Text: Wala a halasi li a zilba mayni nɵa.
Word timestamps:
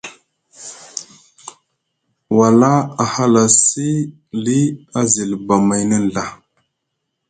Wala 2.37 2.73
a 3.03 3.03
halasi 3.13 3.89
li 4.43 4.59
a 4.97 4.99
zilba 5.13 5.55
mayni 5.67 5.97
nɵa. 6.05 6.23